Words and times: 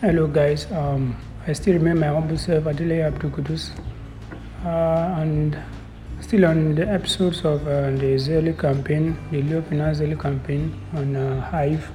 Hello 0.00 0.28
guys, 0.28 0.70
um, 0.70 1.16
I 1.44 1.52
still 1.52 1.74
remain 1.74 1.98
my 1.98 2.06
humble 2.06 2.38
self 2.38 2.66
Adile 2.66 3.04
Abdul 3.04 3.32
Qudus, 3.32 3.72
uh, 4.64 5.20
and 5.20 5.58
still 6.20 6.44
on 6.44 6.76
the 6.76 6.86
episodes 6.88 7.44
of 7.44 7.66
uh, 7.66 7.90
the 7.90 8.14
Zealy 8.14 8.56
campaign, 8.56 9.18
the 9.32 9.42
Leo 9.42 9.60
Finance 9.60 9.98
Zealy 9.98 10.16
campaign 10.16 10.72
on 10.94 11.16
uh, 11.16 11.40
Hive. 11.40 11.90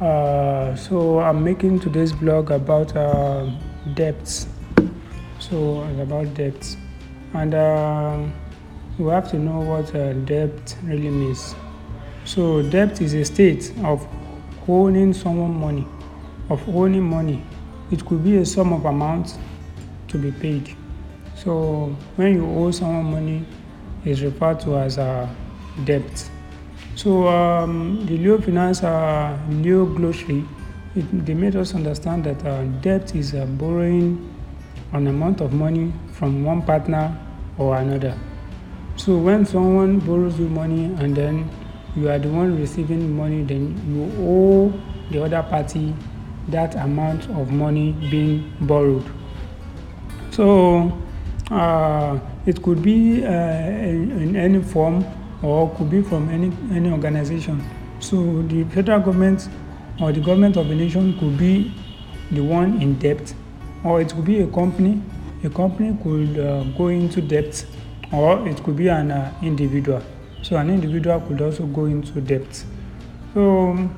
Uh, 0.00 0.76
so 0.76 1.18
I'm 1.18 1.42
making 1.42 1.80
today's 1.80 2.12
blog 2.12 2.52
about 2.52 2.94
uh, 2.96 3.50
debts. 3.94 4.46
So 5.40 5.82
about 6.00 6.32
debts, 6.34 6.76
and 7.34 7.52
uh, 7.52 8.24
we 8.96 9.10
have 9.10 9.28
to 9.32 9.40
know 9.40 9.58
what 9.58 9.92
debt 10.24 10.76
really 10.84 11.10
means. 11.10 11.56
So 12.24 12.62
debt 12.62 13.00
is 13.00 13.12
a 13.14 13.24
state 13.24 13.72
of 13.82 14.06
owing 14.68 15.12
someone 15.12 15.58
money, 15.58 15.84
of 16.48 16.66
owing 16.68 17.02
money. 17.02 17.42
It 17.90 18.04
could 18.06 18.24
be 18.24 18.36
a 18.38 18.46
sum 18.46 18.72
of 18.72 18.84
amount 18.84 19.38
to 20.08 20.18
be 20.18 20.32
paid. 20.32 20.76
So 21.34 21.96
when 22.16 22.34
you 22.34 22.46
owe 22.46 22.70
someone 22.70 23.10
money, 23.10 23.44
it's 24.04 24.20
referred 24.20 24.60
to 24.60 24.76
as 24.78 24.98
a 24.98 25.28
debt. 25.84 26.30
So 26.94 27.26
um, 27.28 28.04
the 28.06 28.18
Leo 28.18 28.38
Finance 28.40 28.82
uh, 28.82 29.38
Leo 29.50 29.86
glossary, 29.86 30.44
it, 30.94 31.26
they 31.26 31.34
made 31.34 31.56
us 31.56 31.74
understand 31.74 32.24
that 32.24 32.44
uh, 32.44 32.64
debt 32.80 33.14
is 33.14 33.34
uh, 33.34 33.46
borrowing 33.46 34.28
an 34.92 35.06
amount 35.06 35.40
of 35.40 35.52
money 35.52 35.92
from 36.12 36.44
one 36.44 36.62
partner 36.62 37.16
or 37.58 37.76
another. 37.76 38.16
So 38.96 39.16
when 39.16 39.46
someone 39.46 40.00
borrows 40.00 40.38
you 40.38 40.48
money 40.48 40.84
and 40.84 41.16
then 41.16 41.50
you 41.96 42.10
are 42.10 42.18
the 42.18 42.28
one 42.28 42.58
receiving 42.58 43.16
money, 43.16 43.42
then 43.42 43.74
you 43.88 44.22
owe 44.22 44.72
the 45.10 45.24
other 45.24 45.42
party 45.42 45.94
that 46.48 46.74
amount 46.76 47.28
of 47.30 47.50
money 47.50 47.92
being 48.10 48.52
borrowed. 48.60 49.04
So 50.30 50.98
uh, 51.50 52.18
it 52.46 52.62
could 52.62 52.82
be 52.82 53.24
uh, 53.24 53.28
in, 53.28 54.10
in, 54.22 54.36
any 54.36 54.62
form 54.62 55.04
or 55.42 55.74
could 55.76 55.90
be 55.90 56.02
from 56.02 56.28
any, 56.30 56.52
any 56.74 56.90
organization. 56.90 57.62
So 58.00 58.42
the 58.42 58.64
federal 58.64 59.00
government 59.00 59.48
or 60.00 60.12
the 60.12 60.20
government 60.20 60.56
of 60.56 60.70
a 60.70 60.74
nation 60.74 61.18
could 61.18 61.38
be 61.38 61.72
the 62.30 62.40
one 62.40 62.80
in 62.80 62.98
debt, 62.98 63.34
or 63.84 64.00
it 64.00 64.12
could 64.12 64.24
be 64.24 64.40
a 64.40 64.46
company. 64.46 65.00
A 65.44 65.50
company 65.50 65.96
could 66.02 66.38
uh, 66.38 66.64
go 66.78 66.88
into 66.88 67.20
debt, 67.20 67.64
or 68.12 68.46
it 68.48 68.62
could 68.62 68.76
be 68.76 68.88
an 68.88 69.10
uh, 69.10 69.32
individual. 69.42 70.02
So 70.42 70.56
an 70.56 70.70
individual 70.70 71.20
could 71.20 71.40
also 71.40 71.66
go 71.66 71.84
into 71.84 72.20
debt. 72.20 72.64
So 73.34 73.90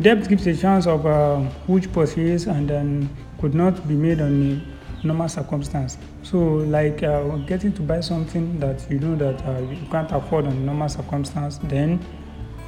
debt 0.00 0.28
gives 0.28 0.46
a 0.46 0.56
chance 0.56 0.86
of 0.86 1.04
uh, 1.04 1.40
huge 1.66 1.92
purchase 1.92 2.46
and 2.46 2.68
then 2.68 3.08
could 3.40 3.54
not 3.54 3.86
be 3.86 3.94
made 3.94 4.20
on 4.20 4.62
a 5.02 5.06
normal 5.06 5.28
circumstance. 5.28 5.98
So 6.22 6.38
like 6.38 7.02
uh, 7.02 7.36
getting 7.46 7.72
to 7.74 7.82
buy 7.82 8.00
something 8.00 8.58
that 8.60 8.90
you 8.90 8.98
know 9.00 9.16
that 9.16 9.44
uh, 9.46 9.60
you 9.60 9.86
can't 9.90 10.10
afford 10.12 10.46
on 10.46 10.64
normal 10.64 10.88
circumstance, 10.88 11.58
then 11.64 12.00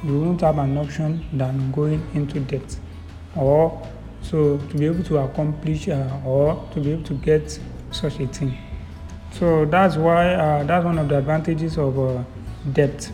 you 0.03 0.19
won't 0.21 0.41
have 0.41 0.59
an 0.59 0.77
option 0.77 1.25
than 1.33 1.71
going 1.71 2.05
into 2.13 2.39
debt. 2.41 2.77
Or 3.35 3.81
so 4.21 4.57
to 4.57 4.77
be 4.77 4.85
able 4.85 5.03
to 5.05 5.17
accomplish 5.17 5.87
uh, 5.87 6.19
or 6.25 6.67
to 6.73 6.79
be 6.79 6.91
able 6.91 7.03
to 7.03 7.13
get 7.15 7.59
such 7.91 8.19
a 8.19 8.27
thing. 8.27 8.57
So 9.31 9.65
that's 9.65 9.95
why 9.95 10.33
uh, 10.33 10.63
that's 10.63 10.85
one 10.85 10.97
of 10.99 11.09
the 11.09 11.17
advantages 11.17 11.77
of 11.77 11.97
uh, 11.97 12.23
debt. 12.73 13.11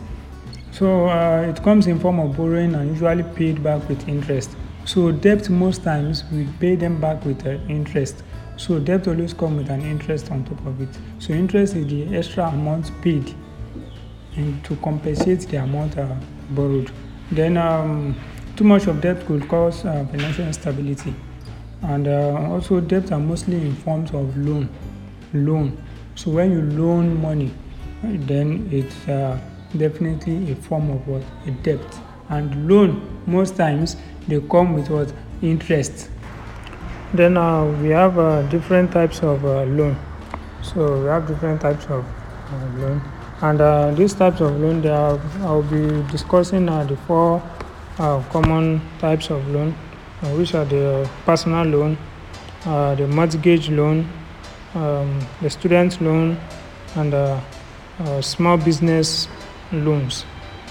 So 0.72 1.06
uh, 1.06 1.42
it 1.42 1.62
comes 1.62 1.86
in 1.86 2.00
form 2.00 2.18
of 2.18 2.34
borrowing 2.34 2.74
and 2.74 2.90
usually 2.90 3.22
paid 3.22 3.62
back 3.62 3.86
with 3.90 4.08
interest. 4.08 4.56
So 4.86 5.12
debt 5.12 5.50
most 5.50 5.84
times 5.84 6.24
we 6.32 6.48
pay 6.60 6.76
them 6.76 6.98
back 6.98 7.22
with 7.26 7.46
uh, 7.46 7.58
interest. 7.68 8.22
So 8.56 8.78
debt 8.78 9.06
always 9.06 9.34
comes 9.34 9.58
with 9.58 9.70
an 9.70 9.82
interest 9.82 10.30
on 10.30 10.44
top 10.44 10.64
of 10.64 10.80
it. 10.80 10.88
So 11.18 11.34
interest 11.34 11.76
is 11.76 11.86
the 11.86 12.16
extra 12.16 12.44
amount 12.46 12.90
paid 13.02 13.34
and 14.36 14.64
to 14.64 14.74
compensate 14.76 15.40
the 15.40 15.58
amount 15.58 15.98
uh, 15.98 16.14
borrowed. 16.50 16.90
Then 17.30 17.58
um, 17.58 18.18
too 18.56 18.64
much 18.64 18.86
of 18.86 19.02
debt 19.02 19.26
could 19.26 19.46
cause 19.48 19.84
uh, 19.84 20.06
financial 20.10 20.46
instability. 20.46 21.14
And 21.82 22.08
uh, 22.08 22.48
also 22.50 22.80
debt 22.80 23.12
are 23.12 23.20
mostly 23.20 23.56
in 23.56 23.74
forms 23.74 24.10
of 24.12 24.34
loan. 24.38 24.70
Loan. 25.34 25.82
So 26.14 26.30
when 26.30 26.52
you 26.52 26.62
loan 26.62 27.20
money, 27.20 27.52
then 28.02 28.68
it's 28.72 29.06
uh, 29.06 29.38
definitely 29.76 30.52
a 30.52 30.56
form 30.56 30.90
of 30.90 31.06
what? 31.06 31.22
A 31.46 31.50
debt. 31.50 32.00
And 32.28 32.68
loan 32.68 33.22
most 33.26 33.56
times 33.56 33.96
they 34.28 34.40
come 34.40 34.74
with 34.74 34.88
what? 34.90 35.12
Interest. 35.42 36.08
Then 37.14 37.36
uh, 37.36 37.64
we 37.82 37.90
have 37.90 38.18
uh, 38.18 38.42
different 38.48 38.92
types 38.92 39.22
of 39.22 39.44
uh, 39.44 39.64
loan. 39.64 39.96
So 40.62 41.02
we 41.02 41.08
have 41.08 41.26
different 41.26 41.60
types 41.60 41.84
of 41.86 42.04
uh, 42.04 42.78
loan. 42.78 43.02
And 43.42 43.60
uh, 43.60 43.90
these 43.90 44.14
types 44.14 44.40
of 44.40 44.58
loan 44.60 44.86
are 44.86 45.20
i'll 45.40 45.64
be 45.64 46.02
discussing 46.12 46.68
uh, 46.68 46.84
the 46.84 46.96
four 46.96 47.42
common 47.96 48.80
types 48.98 49.30
of 49.30 49.46
loan 49.48 49.72
which 50.36 50.54
are 50.54 50.64
the 50.64 51.08
personal 51.26 51.64
loan 51.64 51.98
the 52.64 53.08
mortgage 53.08 53.68
loan 53.68 54.08
um, 54.76 55.20
the 55.42 55.50
student 55.50 56.00
loan 56.00 56.38
and 56.94 57.42
small 58.24 58.56
business 58.56 59.26
loans. 59.72 60.24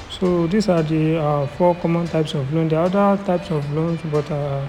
So 0.09 0.45
these 0.47 0.69
are 0.69 0.83
the 0.83 1.17
uh, 1.17 1.47
four 1.47 1.73
common 1.75 2.05
types 2.07 2.33
of 2.33 2.53
loans. 2.53 2.69
There 2.69 2.79
are 2.79 2.85
other 2.85 3.23
types 3.23 3.49
of 3.49 3.69
loans, 3.73 3.99
but 4.11 4.29
uh, 4.29 4.67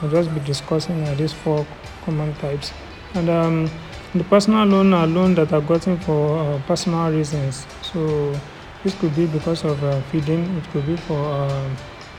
I'll 0.00 0.08
just 0.08 0.32
be 0.32 0.40
discussing 0.40 1.06
uh, 1.06 1.14
these 1.14 1.32
four 1.32 1.66
common 2.04 2.32
types. 2.36 2.72
And 3.14 3.28
um, 3.28 3.70
the 4.14 4.24
personal 4.24 4.64
loan 4.66 4.92
are 4.92 5.06
loans 5.06 5.36
that 5.36 5.52
are 5.52 5.60
gotten 5.60 5.98
for 5.98 6.38
uh, 6.38 6.62
personal 6.66 7.10
reasons. 7.10 7.66
So 7.82 8.38
this 8.82 8.94
could 8.98 9.14
be 9.14 9.26
because 9.26 9.64
of 9.64 9.82
uh, 9.82 10.00
feeding, 10.02 10.44
it 10.56 10.64
could 10.70 10.86
be 10.86 10.96
for 10.96 11.18
uh, 11.18 11.70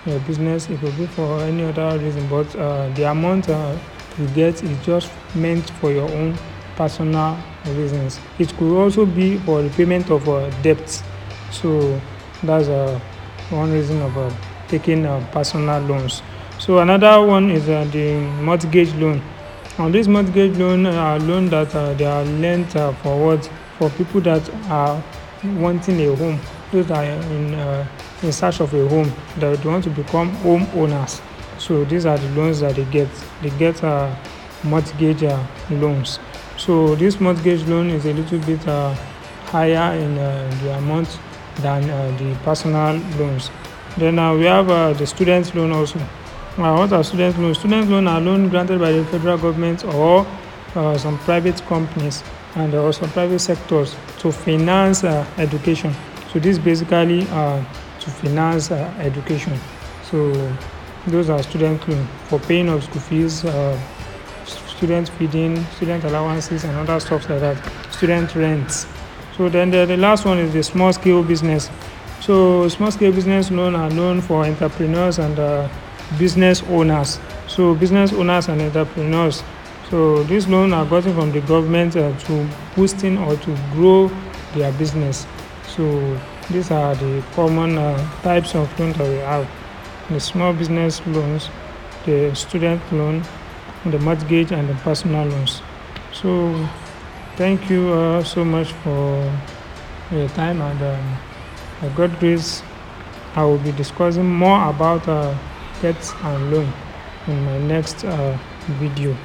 your 0.06 0.20
business, 0.20 0.70
it 0.70 0.80
could 0.80 0.97
be 0.97 1.08
for 1.08 1.40
any 1.42 1.64
other 1.64 1.97
reason. 1.97 2.28
But 2.28 2.50
the 2.96 3.09
amount 3.09 3.47
you 3.47 4.28
get 4.36 4.64
is 4.64 4.86
just 4.86 5.12
meant 5.34 5.70
for 5.82 5.92
your 5.92 6.09
own 6.12 6.38
personal 6.76 7.38
reasons. 7.66 8.20
It 8.38 8.56
could 8.58 8.78
also 8.78 9.06
be 9.06 9.38
for 9.40 9.62
repayment 9.62 10.12
of 10.12 10.26
debts. 10.62 11.02
So 11.61 12.01
that's 12.43 12.67
uh, 12.67 12.99
one 13.49 13.71
reason 13.71 14.01
of 14.01 14.17
uh, 14.17 14.31
taking 14.67 15.05
uh, 15.05 15.25
personal 15.31 15.81
loans. 15.81 16.21
So 16.59 16.79
another 16.79 17.25
one 17.25 17.49
is 17.49 17.69
uh, 17.69 17.88
the 17.91 18.19
mortgage 18.41 18.93
loan. 18.95 19.21
On 19.77 19.91
this 19.91 20.07
mortgage 20.07 20.57
loan 20.57 20.85
are 20.85 21.19
loan 21.19 21.49
that 21.49 21.73
uh, 21.75 21.93
they 21.93 22.05
are 22.05 22.23
lent 22.23 22.75
uh, 22.75 22.93
for 22.93 23.25
what 23.25 23.49
for 23.77 23.89
people 23.91 24.21
that 24.21 24.49
are 24.69 25.03
wanting 25.43 25.99
a 26.01 26.16
home. 26.16 26.39
Those 26.71 26.88
that 26.88 26.97
are 26.97 27.31
in 27.31 27.53
uh, 27.53 27.87
in 28.22 28.31
search 28.31 28.59
of 28.59 28.73
a 28.73 28.87
home 28.87 29.11
that 29.37 29.61
they 29.61 29.69
want 29.69 29.83
to 29.85 29.89
become 29.89 30.29
home 30.35 30.67
owners. 30.75 31.22
So 31.57 31.85
these 31.85 32.05
are 32.05 32.17
the 32.17 32.29
loans 32.29 32.59
that 32.61 32.75
they 32.75 32.85
get. 32.85 33.09
They 33.41 33.49
get 33.51 33.83
uh, 33.83 34.13
mortgage 34.63 35.23
uh, 35.23 35.45
loans. 35.69 36.19
So 36.57 36.95
this 36.95 37.19
mortgage 37.19 37.63
loan 37.67 37.89
is 37.89 38.05
a 38.05 38.13
little 38.13 38.39
bit 38.39 38.66
uh, 38.67 38.93
higher 39.45 39.97
in 39.97 40.17
uh, 40.17 40.59
the 40.63 40.77
amount 40.77 41.19
than 41.61 41.89
uh, 41.89 42.16
the 42.17 42.35
personal 42.43 42.97
loans. 43.17 43.51
Then 43.97 44.19
uh, 44.19 44.35
we 44.35 44.45
have 44.45 44.69
uh, 44.69 44.93
the 44.93 45.05
student 45.05 45.53
loan 45.55 45.71
also. 45.71 45.99
what 46.57 46.91
are 46.91 47.03
student 47.03 47.39
loans? 47.39 47.59
Student 47.59 47.89
loan 47.89 48.07
are 48.07 48.21
loans 48.21 48.49
granted 48.49 48.79
by 48.79 48.91
the 48.91 49.05
federal 49.05 49.38
government 49.38 49.83
or 49.85 50.25
some 50.97 51.17
private 51.19 51.61
companies 51.67 52.21
and 52.55 52.73
also 52.73 53.07
private 53.07 53.39
sectors 53.39 53.95
to 54.19 54.31
finance 54.31 55.03
education. 55.38 55.93
So 56.31 56.39
this 56.39 56.59
basically 56.59 57.25
to 57.25 58.09
finance 58.22 58.72
education. 58.72 59.57
So 60.03 60.33
those 61.07 61.29
are 61.29 61.41
student 61.43 61.87
loan 61.87 62.07
for 62.27 62.39
paying 62.39 62.67
of 62.69 62.83
school 62.83 63.01
fees, 63.01 63.45
uh, 63.45 63.79
student 64.46 65.09
feeding, 65.09 65.63
student 65.75 66.03
allowances, 66.03 66.63
and 66.63 66.75
other 66.75 66.99
stuff 66.99 67.29
like 67.29 67.40
that. 67.40 67.58
Student 67.91 68.35
rents. 68.35 68.87
So 69.35 69.49
then 69.49 69.72
the, 69.72 69.85
the 69.85 69.97
last 69.97 70.26
one 70.26 70.37
is 70.37 70.53
the 70.53 70.64
small 70.64 70.93
scale 70.93 71.22
business. 71.22 71.70
So 72.22 72.67
small 72.70 72.90
scale 72.91 73.11
business 73.11 73.52
loan 73.52 73.76
are 73.76 73.90
known 73.90 74.22
for 74.22 74.46
entrepreneurs 74.46 75.20
and 75.20 75.37
uh, 75.37 75.67
business 76.17 76.64
owners. 76.64 77.20
So 77.47 77.76
business 77.76 78.14
owners 78.14 78.47
and 78.47 78.61
entrepreneurs. 78.61 79.43
So 79.90 80.23
these 80.23 80.47
loans 80.47 80.73
are 80.73 80.85
gotten 80.85 81.14
from 81.14 81.32
the 81.32 81.41
government 81.41 81.96
uh, 81.96 82.17
to 82.17 82.49
boosting 82.76 83.17
or 83.17 83.35
to 83.35 83.58
grow 83.73 84.09
their 84.53 84.72
business. 84.73 85.28
So 85.67 86.20
these 86.49 86.72
are 86.72 86.96
the 86.96 87.23
common 87.34 87.78
uh, 87.78 88.22
types 88.22 88.55
of 88.55 88.79
loans 88.79 88.97
that 88.97 89.08
we 89.08 89.17
have: 89.17 89.47
the 90.09 90.20
small 90.20 90.53
business 90.53 91.05
loans, 91.08 91.49
the 92.05 92.34
student 92.34 92.82
loan, 92.93 93.23
the 93.85 93.99
mortgage, 93.99 94.52
and 94.52 94.70
the 94.70 94.76
personal 94.76 95.28
loans. 95.28 95.61
So 96.14 96.67
thank 97.37 97.70
you 97.70 97.90
uh, 97.90 98.23
so 98.23 98.46
much 98.46 98.72
for 98.72 99.32
your 100.11 100.29
time 100.29 100.61
and 100.61 100.82
um, 100.82 101.96
God 101.96 102.17
grace 102.20 102.64
I 103.35 103.43
will 103.43 103.58
be 103.58 103.73
discussing 103.73 104.32
more 104.32 104.70
about 104.70 105.08
uh, 105.09 105.35
debt 105.82 106.16
and 106.23 106.52
loan 106.52 106.73
in 107.28 107.46
my 107.46 107.59
next 107.59 108.05
uh, 108.05 108.37
video. 108.79 109.16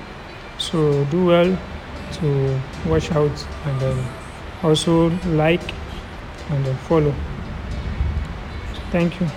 So 0.58 1.04
do 1.06 1.26
well 1.26 1.58
to 2.14 2.60
watch 2.86 3.12
out 3.12 3.46
and 3.66 3.80
then 3.80 4.08
also 4.64 5.10
like 5.26 5.62
and 6.50 6.66
then 6.66 6.76
follow. 6.78 7.14
Thank 8.90 9.20
you 9.20 9.30